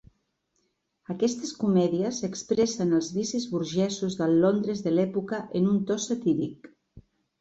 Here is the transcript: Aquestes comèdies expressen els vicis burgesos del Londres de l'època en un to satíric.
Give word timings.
Aquestes 1.13 1.51
comèdies 1.63 2.21
expressen 2.27 2.97
els 3.01 3.09
vicis 3.17 3.47
burgesos 3.53 4.17
del 4.23 4.35
Londres 4.47 4.83
de 4.87 4.95
l'època 4.97 5.43
en 5.61 5.69
un 5.75 5.79
to 5.91 5.99
satíric. 6.07 6.73